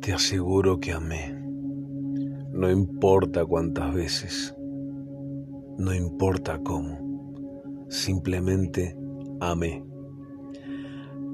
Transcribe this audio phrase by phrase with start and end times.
[0.00, 1.34] Te aseguro que amé.
[2.52, 4.56] No importa cuántas veces,
[5.76, 8.96] no importa cómo, simplemente
[9.40, 9.84] amé.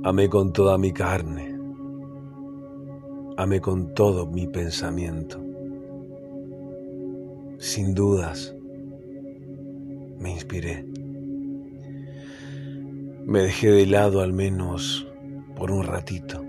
[0.03, 1.57] Amé con toda mi carne,
[3.37, 5.41] amé con todo mi pensamiento.
[7.59, 8.53] Sin dudas,
[10.19, 10.85] me inspiré.
[13.25, 15.07] Me dejé de lado al menos
[15.55, 16.45] por un ratito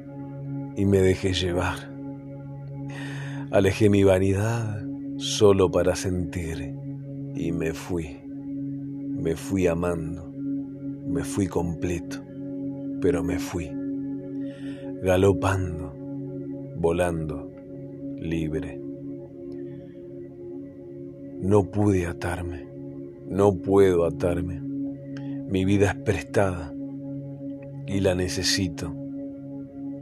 [0.76, 1.97] y me dejé llevar.
[3.50, 6.76] Alejé mi vanidad solo para sentir
[7.34, 8.18] y me fui.
[8.26, 10.30] Me fui amando,
[11.08, 12.18] me fui completo,
[13.00, 13.72] pero me fui.
[15.02, 15.94] Galopando,
[16.76, 17.50] volando,
[18.20, 18.82] libre.
[21.40, 22.68] No pude atarme,
[23.30, 24.60] no puedo atarme.
[24.60, 26.74] Mi vida es prestada
[27.88, 28.94] y la necesito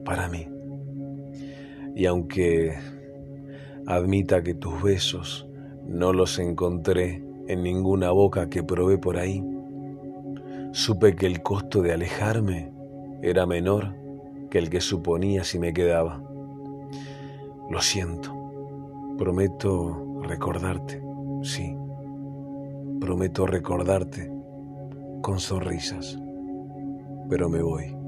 [0.04, 0.48] para mí.
[1.96, 2.74] Y aunque
[3.88, 5.48] admita que tus besos
[5.88, 9.44] no los encontré en ninguna boca que probé por ahí,
[10.72, 12.72] supe que el costo de alejarme
[13.22, 13.96] era menor
[14.50, 16.24] que el que suponía si me quedaba.
[17.70, 18.34] Lo siento,
[19.18, 21.02] prometo recordarte,
[21.44, 21.76] sí,
[23.00, 24.32] prometo recordarte
[25.22, 26.20] con sonrisas,
[27.30, 28.05] pero me voy.